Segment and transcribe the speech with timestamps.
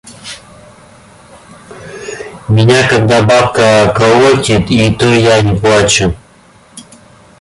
[2.49, 6.15] –Меня когда бабка колотит, и то я не плачу!